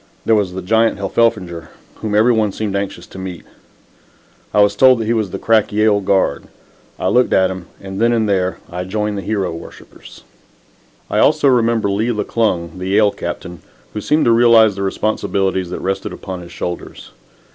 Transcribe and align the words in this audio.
There 0.25 0.33
was 0.33 0.53
the 0.53 0.63
giant 0.63 0.97
Heffelfinger 0.97 1.67
whom 1.97 2.15
every 2.15 2.31
one 2.33 2.51
seemed 2.51 2.75
anxious 2.75 3.05
to 3.05 3.19
meet. 3.19 3.45
I 4.51 4.59
was 4.59 4.75
told 4.75 4.97
that 4.97 5.05
he 5.05 5.13
was 5.13 5.29
the 5.29 5.37
crack 5.37 5.71
Yale 5.71 5.99
guard. 6.01 6.45
I 6.97 7.07
looked 7.07 7.33
at 7.33 7.51
him, 7.51 7.67
and, 7.79 8.01
then 8.01 8.11
and 8.11 8.27
there, 8.27 8.57
I 8.67 8.83
joined 8.83 9.15
the 9.15 9.21
hero 9.21 9.51
worshippers. 9.53 10.23
I 11.07 11.19
also 11.19 11.47
remember 11.49 11.87
Lee 11.91 12.07
McClung, 12.09 12.79
the 12.79 12.87
Yale 12.87 13.11
captain, 13.11 13.61
who 13.93 14.01
seemed 14.01 14.25
to 14.25 14.31
realize 14.31 14.73
the 14.75 14.81
responsibilities 14.81 15.69
that 15.69 15.81
rested 15.81 16.13
upon 16.13 16.41
his 16.41 16.51
shoulders. 16.51 17.11